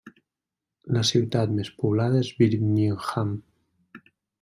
La 0.97 1.03
ciutat 1.11 1.53
més 1.59 1.71
poblada 1.83 2.25
és 2.25 2.35
Birmingham. 2.41 3.39